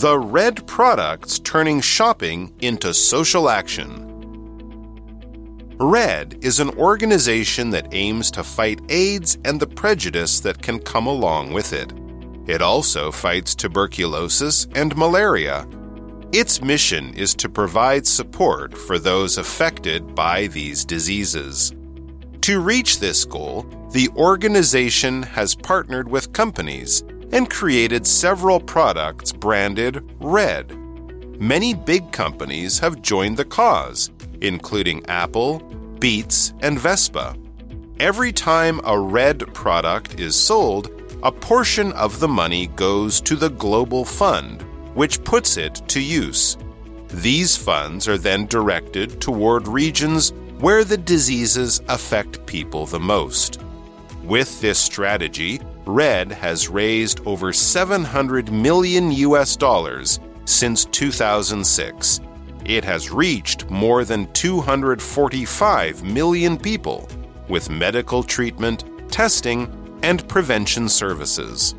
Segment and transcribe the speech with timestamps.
[0.00, 4.08] The Red Products Turning Shopping into Social Action.
[5.78, 11.06] RED is an organization that aims to fight AIDS and the prejudice that can come
[11.06, 11.92] along with it.
[12.46, 15.68] It also fights tuberculosis and malaria.
[16.32, 21.74] Its mission is to provide support for those affected by these diseases.
[22.40, 30.04] To reach this goal, the organization has partnered with companies and created several products branded
[30.20, 30.76] Red.
[31.40, 34.10] Many big companies have joined the cause,
[34.40, 35.58] including Apple,
[35.98, 37.36] Beats, and Vespa.
[37.98, 40.90] Every time a Red product is sold,
[41.22, 44.62] a portion of the money goes to the Global Fund,
[44.94, 46.56] which puts it to use.
[47.08, 53.60] These funds are then directed toward regions where the diseases affect people the most.
[54.22, 62.20] With this strategy, Red has raised over 700 million US dollars since 2006.
[62.64, 67.08] It has reached more than 245 million people
[67.48, 69.68] with medical treatment, testing,
[70.02, 71.74] and prevention services.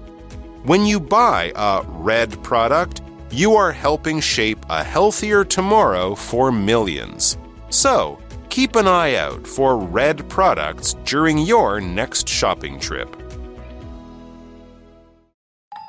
[0.63, 7.37] When you buy a Red product, you are helping shape a healthier tomorrow for millions.
[7.69, 13.22] So, keep an eye out for Red products during your next shopping trip.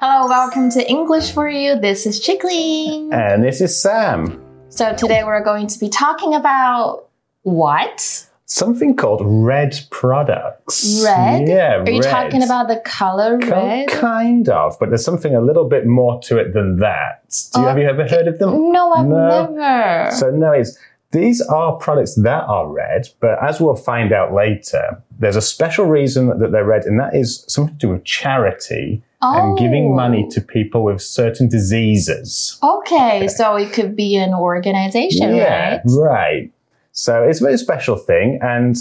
[0.06, 1.80] Hello, welcome to English for You.
[1.80, 3.10] This is Chickling.
[3.10, 4.38] And this is Sam.
[4.68, 7.06] So today we're going to be talking about
[7.40, 8.26] what?
[8.44, 11.00] Something called red products.
[11.02, 11.48] Red?
[11.48, 12.10] Yeah, Are you red.
[12.10, 13.88] talking about the color Ki- red?
[13.88, 17.24] Kind of, but there's something a little bit more to it than that.
[17.54, 18.72] Do you, have you ever heard of them?
[18.72, 19.46] No, I've No.
[19.54, 20.10] never.
[20.16, 20.76] So no, it's
[21.12, 25.86] these are products that are red, but as we'll find out later, there's a special
[25.86, 29.94] reason that they're red, and that is something to do with charity and giving Oh.
[29.94, 32.58] money to people with certain diseases.
[32.62, 35.80] Okay, so it could be an organization, yeah, right?
[35.86, 36.50] right.
[36.92, 38.76] So it's a very special thing, and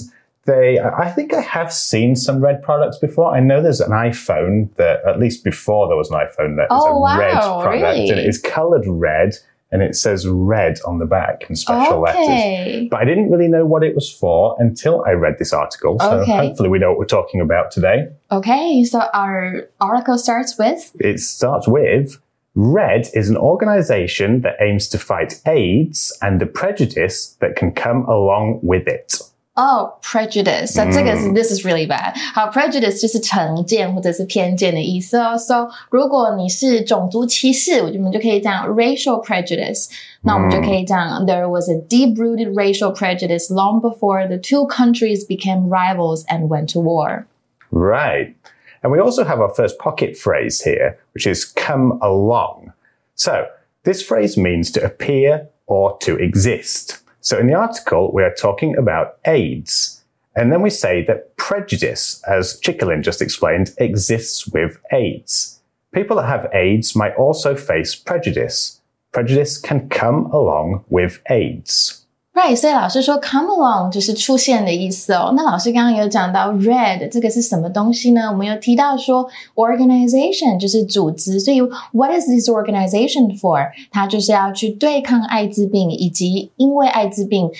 [0.45, 0.79] they.
[0.79, 3.33] I think I have seen some red products before.
[3.33, 6.67] I know there's an iPhone that, at least before there was an iPhone, that is
[6.71, 8.09] Oh, a red product, really?
[8.09, 9.35] and it is coloured red,
[9.73, 12.87] and it says red on the back in special letters.
[12.89, 15.97] But I didn't really know what it was for until I read this article.
[15.99, 16.47] So Okay.
[16.47, 18.07] hopefully we know what we're talking about today.
[18.31, 22.17] Okay, so our article starts with It starts with
[22.55, 28.05] RED is an organization that aims to fight AIDS and the prejudice that can come
[28.05, 29.19] along with it.
[29.60, 30.68] Oh, prejudice.
[30.68, 32.14] So 嗯这个是 this is really bad.
[32.32, 35.36] 好，prejudice 就是成见或者是偏见的意思哦。
[35.36, 39.88] So 如果你是种族歧视，我们就可以讲 racial prejudice。
[40.22, 46.72] 那我们就可以讲 there was a deep-rooted racial prejudice long before the two countries became rivals and went
[46.72, 47.26] to war.
[47.70, 48.36] Right.
[48.82, 52.72] And we also have our first pocket phrase here, which is come along.
[53.16, 53.46] So
[53.82, 57.01] this phrase means to appear or to exist.
[57.23, 60.03] So in the article, we are talking about AIDS.
[60.35, 65.61] And then we say that prejudice, as Chickalin just explained, exists with AIDS.
[65.93, 68.81] People that have AIDS might also face prejudice.
[69.13, 72.02] Prejudice can come along with AIDS.
[72.34, 75.32] Right，所以老师说 come along 就是出现的意思哦。
[75.34, 78.30] 那老师刚刚有讲到 red 这个是什么东西呢？
[78.30, 81.60] 我们有提到说 organization 就是组织，所以
[81.90, 83.70] what is this organization for？
[83.90, 87.50] 它就是要去对抗艾滋病以及因为艾滋病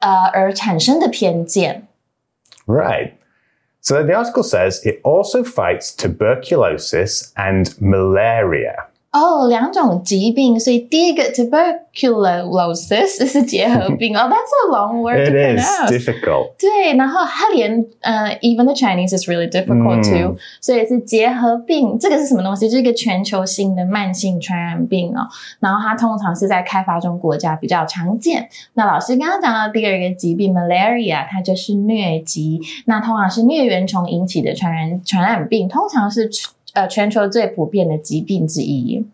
[0.00, 1.86] 呃而产生的偏见。
[2.66, 3.12] Right.
[3.80, 8.88] So the article says it also fights tuberculosis and malaria.
[9.13, 14.21] 哦，两种疾病，所以第一个 tuberculosis 是结核病 哦。
[14.27, 16.53] That's a long word It is difficult.
[16.57, 22.67] 对，然后它连呃，even the Chinese is really difficult 嗯 too，、所以是结核病，这个是什么东西？
[22.67, 25.27] 就是一个全球性的慢性传染病哦。
[25.59, 28.49] 然后它通常是在开发中国家比较常见。
[28.73, 36.27] 那老师刚刚讲到第二个疾病 malaria，它就是疟疾，那通常是疟原虫引起的传染传染病，通常是
[36.74, 39.04] 呃全球最普遍的疾病之一。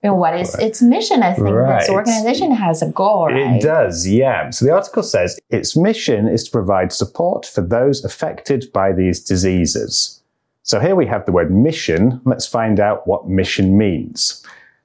[0.00, 1.22] And what is its mission?
[1.24, 1.90] I think this Right.
[1.90, 3.56] organization has a goal, right?
[3.60, 4.48] It does, yeah.
[4.50, 9.20] So the article says its mission is to provide support for those affected by these
[9.24, 10.22] diseases.
[10.62, 12.20] So here we have the word mission.
[12.24, 14.44] Let's find out what mission means.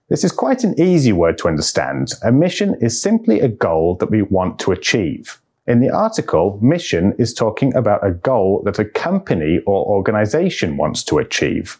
[0.09, 2.13] This is quite an easy word to understand.
[2.23, 5.39] A mission is simply a goal that we want to achieve.
[5.67, 11.03] In the article, mission is talking about a goal that a company or organization wants
[11.05, 11.79] to achieve.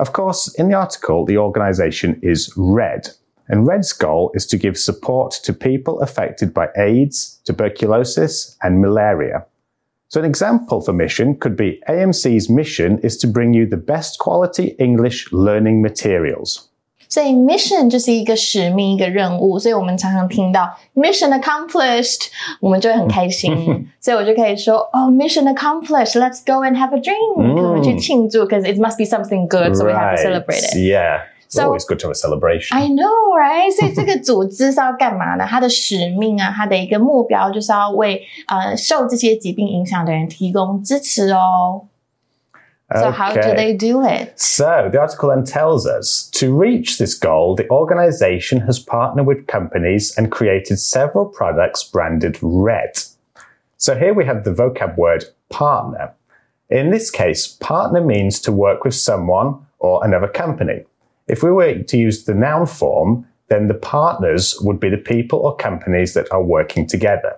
[0.00, 3.10] Of course, in the article, the organization is RED,
[3.48, 9.44] and RED's goal is to give support to people affected by AIDS, tuberculosis, and malaria.
[10.08, 14.18] So, an example for mission could be AMC's mission is to bring you the best
[14.18, 16.69] quality English learning materials.
[17.10, 22.28] 所以 mission 就是一个使命、一个任务，所以我们常常听到 mission accomplished，
[22.60, 23.86] 我们就会很开心。
[24.00, 27.42] 所以我就可以说，哦，mission accomplished，let's go and have a drink，、我
[27.74, 30.76] 们去庆祝，because it must be something good，so we have to celebrate it。
[30.76, 31.22] Yeah.
[31.48, 32.78] It's So- always good to have a celebration.
[32.78, 33.72] I know, right？
[33.76, 35.44] 所以这个组织是要干嘛呢？
[35.44, 41.82] 它的使命啊，它的一个目标就是要为呃受这些疾病影响的人提供支持哦。
[42.96, 44.38] So how do they do it?
[44.38, 49.46] So the article then tells us to reach this goal, the organization has partnered with
[49.46, 52.98] companies and created several products branded red.
[53.76, 56.12] So here we have the vocab word partner.
[56.68, 60.84] In this case, partner means to work with someone or another company.
[61.28, 65.40] If we were to use the noun form, then the partners would be the people
[65.40, 67.36] or companies that are working together.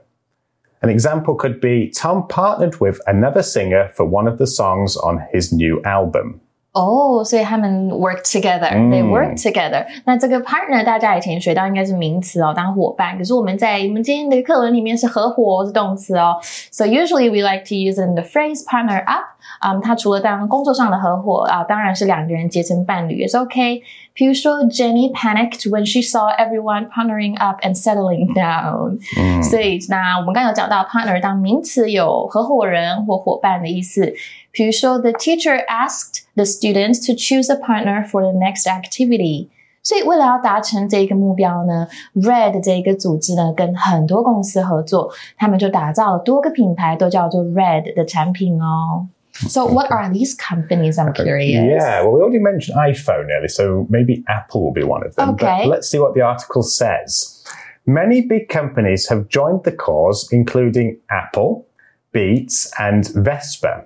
[0.82, 5.24] An example could be Tom partnered with another singer for one of the songs on
[5.32, 6.40] his new album.
[6.73, 9.83] 哦，所以他们 work together，they work together。
[10.05, 13.17] 那这个 partner 大家以前学到应该是名词哦，当伙伴。
[13.17, 16.37] 可是我们在我们今天的课文里面是合伙是动词哦。
[16.69, 19.23] So usually we like to use it in the phrase partner up。
[19.61, 23.81] 嗯，它除了当工作上的合伙啊，当然是两个人结成伴侣也是 OK。
[24.13, 28.99] 比如说 Jenny panicked when she saw everyone partnering up and settling down。
[29.41, 34.13] 所以那我们刚刚有讲到 partner 当名词有合伙人或伙伴的意思。
[34.51, 39.49] 比如说，the teacher asked the students to choose a partner for the next activity。
[39.83, 49.07] 所以，为了要达成这个目标呢，Red 这一个组织呢，跟很多公司合作，他们就打造了多个品牌，都叫做 Red 的产品哦。
[49.47, 50.95] So, what are these companies?
[50.95, 51.63] I'm curious.
[51.63, 55.35] Yeah, well, we already mentioned iPhone earlier, so maybe Apple will be one of them.
[55.35, 55.63] Okay.
[55.63, 57.45] But let's see what the article says.
[57.85, 61.65] Many big companies have joined the cause, including Apple,
[62.11, 63.85] Beats, and Vespa.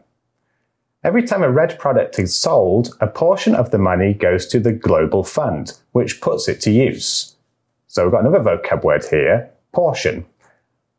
[1.04, 4.72] Every time a red product is sold, a portion of the money goes to the
[4.72, 7.36] Global Fund, which puts it to use.
[7.86, 10.26] So we've got another vocab word here portion.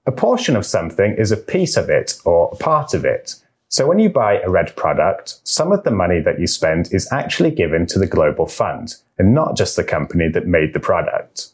[0.06, 3.36] A portion of something is a piece of it or a part of it.
[3.70, 7.12] So when you buy a red product, some of the money that you spend is
[7.12, 11.50] actually given to the Global Fund and not just the company that made the product.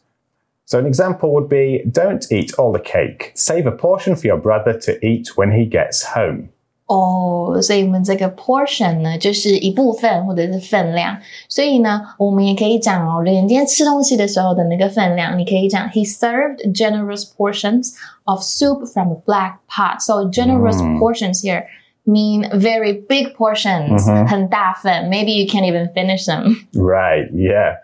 [0.66, 3.32] So an example would be don't eat all the cake.
[3.34, 6.50] Save a portion for your brother to eat when he gets home.
[6.87, 11.17] 哦，所以我们这个 portion 呢，就是一部分或者是分量。
[11.47, 17.93] 所以呢，我们也可以讲哦，人今天吃东西的时候的那个分量，你可以讲 He served generous portions
[18.23, 19.99] of soup from a black pot.
[19.99, 21.65] So generous portions here
[22.05, 25.09] mean very big portions，、很大份。
[25.09, 26.55] Maybe you can't even finish them.
[26.73, 27.75] Right, yeah.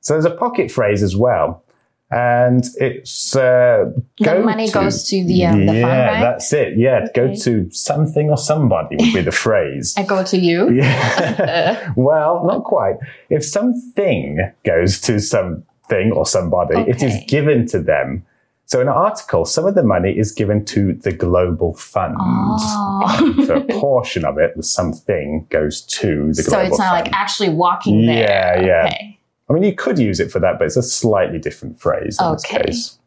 [0.00, 1.62] So there's a pocket phrase as well.
[2.11, 3.85] And it's uh,
[4.19, 6.19] The go money to- goes to the, um, the fund, yeah, right?
[6.21, 6.77] that's it.
[6.77, 9.93] Yeah, go to something or somebody would be the phrase.
[9.97, 10.69] I go to you.
[10.71, 11.93] Yeah.
[11.95, 12.95] well, not quite.
[13.29, 18.25] If something goes to something or somebody, it is given to them.
[18.65, 22.15] So in an article, some of the money is given to the Global Fund.
[22.19, 23.43] Oh.
[23.45, 26.49] so a portion of it, the something, goes to the global.
[26.51, 27.05] So it's not Fund.
[27.07, 28.61] like actually walking there.
[28.61, 28.85] Yeah, yeah.
[28.87, 29.17] Okay.
[29.51, 32.25] I mean, you could use it for that, but it's a slightly different phrase in
[32.25, 32.35] Okay.
[32.35, 32.99] this case.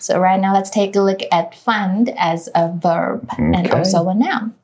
[0.00, 4.14] So right now, let's take a look at fund as a verb and also a
[4.14, 4.54] noun.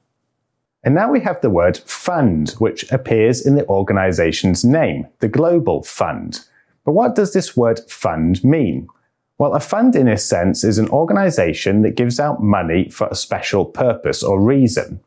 [0.83, 5.85] And now we have the word fund, which appears in the organization's name, the Global
[5.85, 6.41] Fund.
[6.85, 8.89] But what does this word fund mean?
[9.39, 13.15] Well, a fund, in a sense, is an organization that gives out money for a
[13.15, 14.99] special purpose or reason.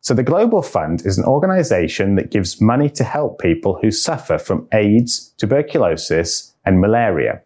[0.00, 4.38] So the Global Fund is an organization that gives money to help people who suffer
[4.38, 7.42] from AIDS, tuberculosis, and malaria.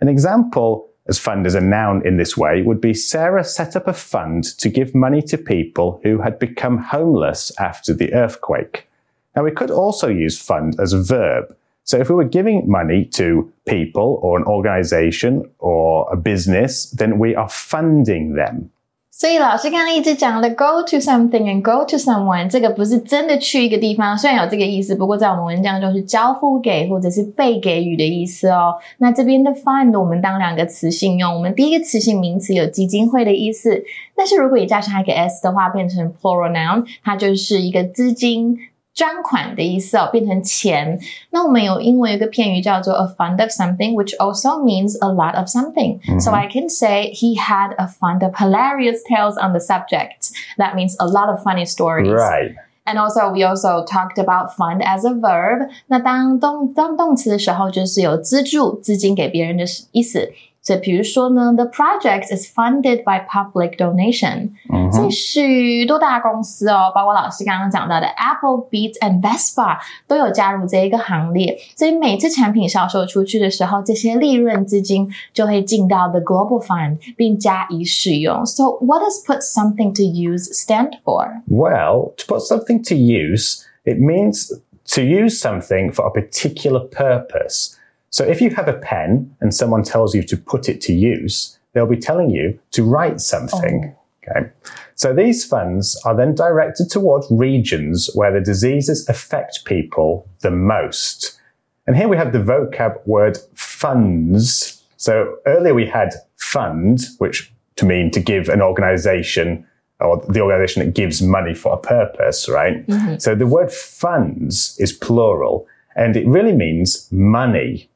[0.00, 3.88] An example as fund as a noun in this way would be Sarah set up
[3.88, 8.88] a fund to give money to people who had become homeless after the earthquake.
[9.34, 11.54] Now we could also use fund as a verb.
[11.84, 17.18] So if we were giving money to people or an organization or a business, then
[17.18, 18.70] we are funding them.
[19.12, 28.74] 所以老师刚刚一直讲的 go to something and go to someone，这个不是真的去一个地方，虽然有这个意思，不过在我们文章中是交付给或者是被给予的意思哦。
[28.98, 33.84] 那这边的 “find” 我们当两个词性用，我们第一个词性名词有基金会的意思，
[34.16, 38.58] 但是如果你加上一个 s 的话，变成 plural noun，它就是一个资金。
[38.99, 40.97] 专款的意思哦，变成钱。
[41.31, 45.99] 那我们有英文有一个片语叫做 a fund of something, which also means a lot of something.
[46.21, 50.31] So I can say he had a fund of hilarious tales on the subject.
[50.57, 52.13] That means a lot of funny stories.
[52.13, 52.55] Right.
[52.87, 55.69] And also, we also talked about fund as a verb.
[55.87, 60.31] 那当动当动词的时候，就是有资助、资金给别人的意思。
[60.61, 64.49] 所以比如说呢，the project is funded by public donation。
[64.91, 71.55] 所以许多大公司哦，包括老师刚刚讲到的 Apple、Beats and Vespa 都有加入这一个行列。
[71.75, 78.43] 所以每次产品销售出去的时候，这些利润资金就会进到 the global fund 并加以使用。
[78.45, 81.43] So what does put something to use stand for?
[81.47, 84.49] Well, to put something to use, it means
[84.95, 87.75] to use something for a particular purpose.
[88.10, 91.58] So if you have a pen and someone tells you to put it to use,
[91.72, 93.94] they'll be telling you to write something.
[93.94, 94.00] Oh.
[94.28, 94.50] Okay.
[94.96, 101.40] So these funds are then directed towards regions where the diseases affect people the most.
[101.86, 104.82] And here we have the vocab word funds.
[104.98, 109.66] So earlier we had fund, which to mean to give an organization
[110.00, 112.86] or the organization that gives money for a purpose, right?
[112.86, 113.18] Mm-hmm.
[113.18, 117.88] So the word funds is plural and it really means money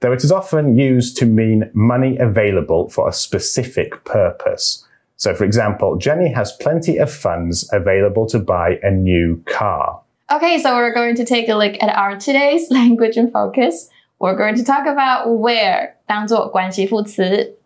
[0.00, 4.86] though it is often used to mean money available for a specific purpose.
[5.16, 10.00] So, for example, Jenny has plenty of funds available to buy a new car.
[10.32, 13.88] Okay, so we're going to take a look at our today's language and focus.
[14.18, 17.56] We're going to talk about where 当做关系副词。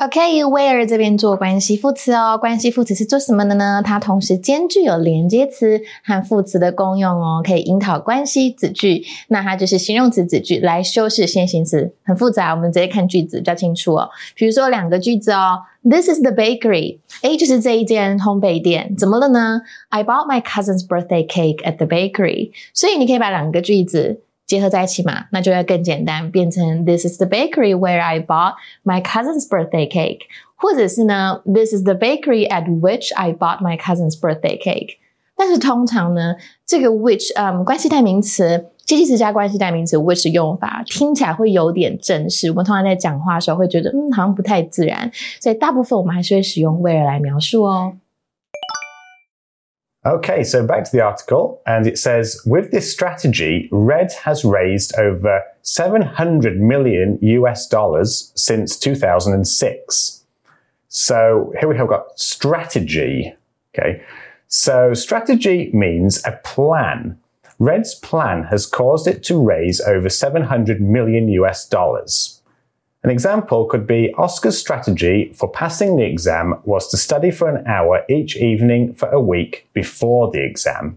[0.00, 2.38] OK，where 这边做关系副词哦。
[2.38, 3.82] 关系副词是做什么的呢？
[3.84, 9.04] 它同时兼具有连接词和副词的功用哦，可以引导关系子句。
[9.28, 14.08] 那它就是形容词子句来修饰先行词，很复杂，我们直接看句子比较清楚哦。
[14.34, 22.52] 比如说两个句子哦，This is the bakery，哎，就是这一间烘焙店，怎么了呢？I bought my cousin's birthday cake at the bakery。
[22.72, 24.22] 所以你可以把两个句子。
[24.50, 28.54] 结合在一起嘛，那就要更简单，变成 This is the bakery where I bought
[28.84, 30.22] my cousin's birthday cake，
[30.56, 34.96] 或者是呢，This is the bakery at which I bought my cousin's birthday cake。
[35.36, 36.34] 但是通常呢，
[36.66, 47.92] 这个 which，嗯，关系代名词，介系词加关系代名词 which 用法听起来会有点正式，我们通常在讲话的时候会觉得，嗯，好像不太自然，所以大部分我们还是会使用 where 来描述哦。
[50.06, 55.42] Okay, so back to the article, and it says with this strategy, Red has raised over
[55.60, 60.24] 700 million US dollars since 2006.
[60.88, 63.34] So here we have got strategy.
[63.74, 64.02] Okay,
[64.48, 67.18] so strategy means a plan.
[67.58, 72.39] Red's plan has caused it to raise over 700 million US dollars.
[73.03, 77.63] An example could be Oscar's strategy for passing the exam was to study for an
[77.67, 80.95] hour each evening for a week before the exam.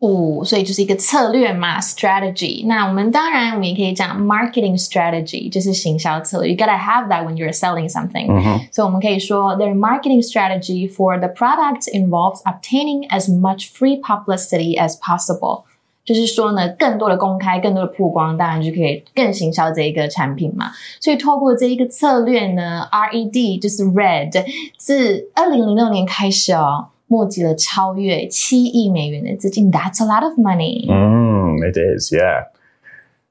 [0.00, 2.64] 哦，所以就是一个策略嘛，strategy。
[2.68, 6.52] 那我们当然我们也可以讲 marketing strategy，就是行销策略。
[6.52, 8.28] You gotta have that when you're selling something.
[8.28, 8.68] Mm-hmm.
[8.70, 14.96] So 我们可以说 their marketing strategy for the product involves obtaining as much free publicity as
[15.00, 15.64] possible.
[16.04, 20.70] 就是说呢，更多的公开，更多的曝光，当然就可以更行销这一个产品嘛。
[21.00, 24.44] 所以透过这一个策略呢，RED 就是 Red，
[24.78, 29.70] 自二零零六年开始哦，募集了超越七亿美元的资金。
[29.70, 30.88] That's a lot of money.
[30.88, 32.44] Mm, it is, yeah.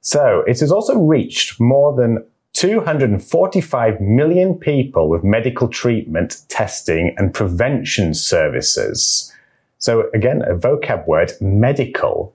[0.01, 7.33] So it has also reached more than 245 million people with medical treatment, testing, and
[7.33, 9.33] prevention services.
[9.79, 12.33] So again, a vocab word, medical.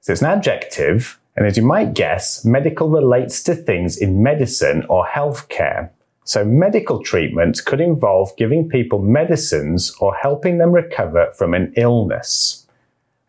[0.00, 4.84] So it's an adjective, and as you might guess, medical relates to things in medicine
[4.88, 5.90] or healthcare.
[6.24, 12.66] So medical treatment could involve giving people medicines or helping them recover from an illness.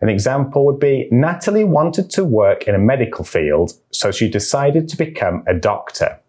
[0.01, 4.87] An example would be Natalie wanted to work in a medical field, so she decided
[4.89, 6.19] to become a doctor.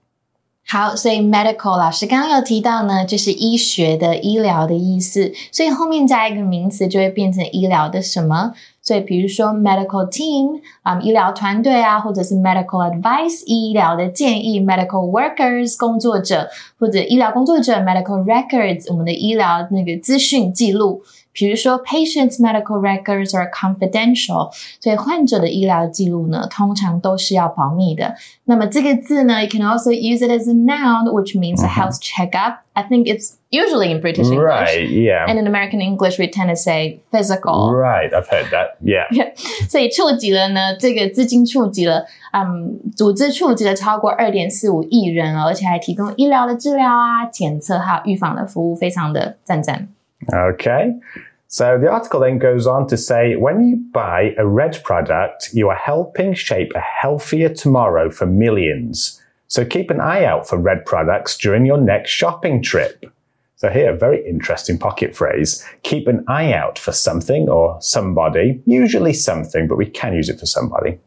[0.66, 8.52] 好，所以 medical 老师刚刚有提到呢，就是医学的、医疗的意思，所以后面加一个名词就会变成医疗的什么？
[8.83, 21.01] 所以比如说 medical team 啊、医疗团队啊，或者是 medical advice 医疗的建议，medical workers 工作者或者医疗工作者，medical records 我们的医疗那个资讯记录。
[21.32, 28.16] 比如说，patients' medical records are confidential，所以患者的医疗记录呢，通常都是要保密的。
[28.44, 32.58] 那么这个字呢，you can also use it as a noun, which means a health checkup.
[32.72, 34.40] I think it's usually in British English.
[34.40, 35.26] Right, yeah.
[35.28, 37.72] And in American English, we tend to say physical.
[37.72, 38.78] Right, I've heard that.
[38.82, 39.06] Yeah.
[39.12, 39.32] Yeah.
[39.68, 49.88] 所以触及了呢，这个资金触及了，嗯，组织触及了超过二点四五亿人，而且还提供医疗的治疗啊、检测还有预防的服务，非常的赞赞。
[50.31, 50.93] Okay.
[51.47, 55.69] So the article then goes on to say when you buy a red product, you
[55.69, 59.21] are helping shape a healthier tomorrow for millions.
[59.47, 63.05] So keep an eye out for red products during your next shopping trip.
[63.57, 65.63] So here, a very interesting pocket phrase.
[65.83, 70.39] Keep an eye out for something or somebody, usually something, but we can use it
[70.39, 70.99] for somebody.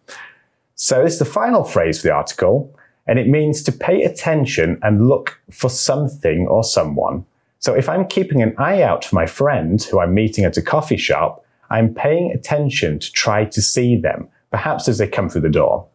[0.77, 2.73] So this is the final phrase for the article,
[3.07, 7.27] and it means to pay attention and look for something or someone.
[7.60, 10.62] So if I'm keeping an eye out for my friend who I'm meeting at a
[10.62, 15.42] coffee shop, I'm paying attention to try to see them, perhaps as they come through
[15.42, 15.86] the door.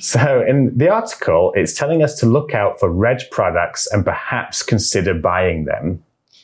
[0.00, 4.62] so in the article, it's telling us to look out for red products and perhaps
[4.62, 6.00] consider buying them.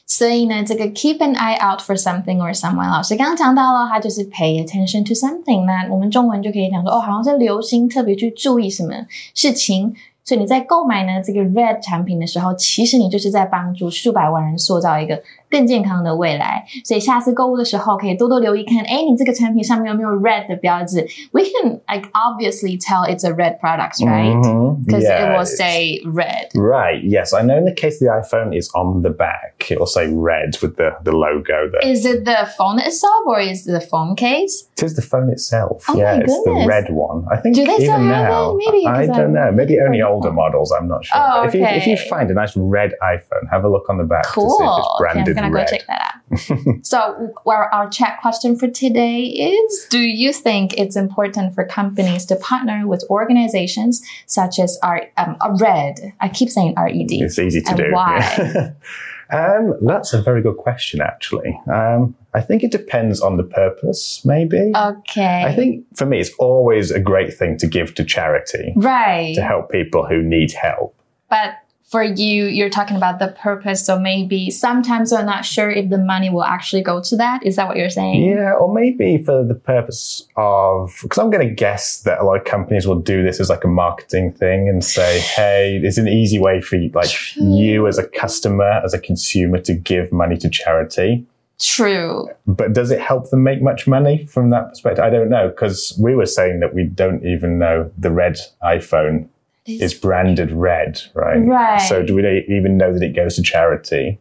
[0.07, 5.65] 所以呢，这个 keep an eye out for something or someone，老师刚刚讲到了，它就是 pay attention to something。
[5.65, 9.95] 那我们中文就可以讲说，哦，好像是留心，特别去注意什么事情。
[10.30, 15.20] 所以你在购买呢这个 Red 产品的时候，其实你就是在帮助数百万人塑造一个
[15.51, 16.65] 更健康的未来。
[16.85, 21.07] 所以下次购物的时候，可以多多留意看，哎，你这个产品上面有没有 Red 的标志？
[21.33, 24.41] We can like obviously tell it's a red product, right?
[24.85, 26.49] Because Yeah, it will it's- say red.
[26.55, 27.33] Right, yes.
[27.35, 29.71] I know in the case of the iPhone, it's on the back.
[29.71, 31.89] It'll say red with the, the logo there.
[31.89, 34.69] Is it the phone itself or is it the phone case?
[34.77, 35.85] It is the phone itself.
[35.89, 36.67] Oh yeah, my it's the goodness.
[36.69, 37.25] red one.
[37.31, 38.51] I think Do they even still have now.
[38.51, 38.57] it?
[38.67, 39.53] Maybe, I 'cause don't I- know.
[39.53, 40.35] Maybe only I don't older know.
[40.43, 40.73] models.
[40.73, 41.17] I'm not sure.
[41.21, 42.09] Oh, But if you if you okay.
[42.09, 44.59] find a nice red iPhone, have a look on the back to see if Cool.
[44.61, 46.86] it's Okay, I'm branded gonna go check that out.
[46.86, 52.36] so, our chat question for today is: Do you think it's important for companies to
[52.36, 56.14] partner with organizations such as our um, Red?
[56.20, 57.12] I keep saying RED.
[57.12, 57.92] It's easy to And do.
[57.92, 58.74] why?
[59.32, 61.60] um, that's a very good question, actually.
[61.72, 64.72] Um, I think it depends on the purpose, maybe.
[64.76, 65.44] Okay.
[65.46, 69.34] I think for me, it's always a great thing to give to charity right.
[69.36, 70.96] to help people who need help.
[71.30, 71.56] But
[71.90, 73.84] for you, you're talking about the purpose.
[73.84, 77.44] So maybe sometimes you're not sure if the money will actually go to that.
[77.44, 78.24] Is that what you're saying?
[78.24, 82.38] Yeah, or maybe for the purpose of, because I'm going to guess that a lot
[82.38, 86.08] of companies will do this as like a marketing thing and say, hey, it's an
[86.08, 87.44] easy way for you, like True.
[87.44, 91.26] you as a customer, as a consumer to give money to charity.
[91.60, 92.30] True.
[92.46, 95.04] But does it help them make much money from that perspective?
[95.04, 99.28] I don't know, because we were saying that we don't even know the red iPhone
[99.66, 101.38] is branded red, right?
[101.38, 101.78] Right.
[101.78, 104.20] So do we even know that it goes to charity?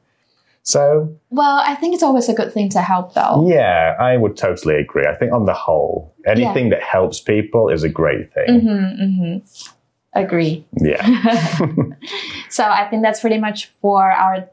[0.63, 3.49] So Well, I think it's always a good thing to help, though.
[3.49, 5.07] yeah, I would totally agree.
[5.07, 8.61] I think on the whole, anything that helps people is a great thing.
[8.61, 9.65] Mm-hmm, mm-hmm.
[10.15, 10.67] Agree.
[10.77, 11.59] Yeah.
[12.51, 14.49] So I think that's pretty much for our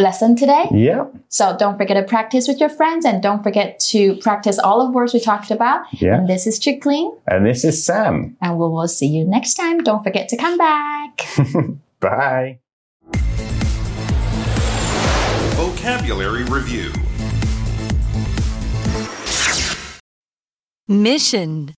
[0.00, 0.64] lesson today.
[0.72, 1.04] yeah.
[1.28, 4.92] So don't forget to practice with your friends and don't forget to practice all of
[4.94, 5.82] words we talked about.
[5.92, 6.16] Yeah.
[6.16, 8.36] And this is Chickling, And this is Sam.
[8.42, 9.78] and we will see you next time.
[9.78, 11.20] Don't forget to come back.
[12.00, 12.58] Bye.
[15.56, 16.90] Vocabulary Review
[20.88, 21.74] Mission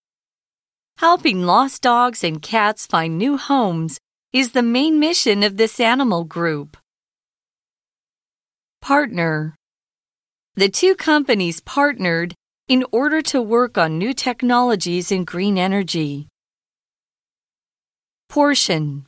[0.98, 3.98] Helping lost dogs and cats find new homes
[4.32, 6.76] is the main mission of this animal group.
[8.82, 9.54] Partner
[10.56, 12.34] The two companies partnered
[12.66, 16.26] in order to work on new technologies in green energy.
[18.28, 19.06] Portion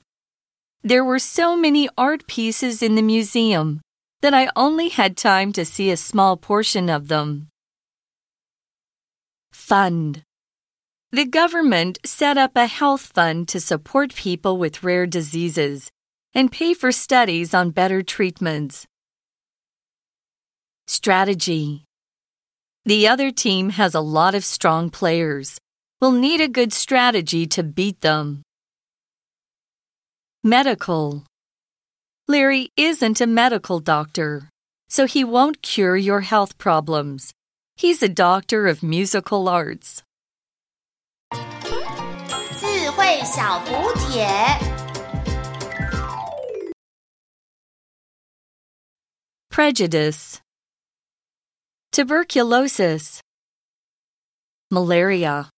[0.84, 3.80] There were so many art pieces in the museum
[4.22, 7.48] that I only had time to see a small portion of them.
[9.52, 10.22] Fund.
[11.10, 15.90] The government set up a health fund to support people with rare diseases
[16.32, 18.86] and pay for studies on better treatments.
[20.87, 21.83] Strategy.
[22.85, 25.59] The other team has a lot of strong players.
[26.01, 28.41] We'll need a good strategy to beat them.
[30.43, 31.25] Medical.
[32.27, 34.49] Larry isn't a medical doctor,
[34.87, 37.33] so he won't cure your health problems.
[37.75, 40.03] He's a doctor of musical arts.
[42.59, 44.27] 智慧小补帖。
[49.49, 50.39] Prejudice.
[51.94, 53.20] Tuberculosis.
[54.68, 55.53] Malaria.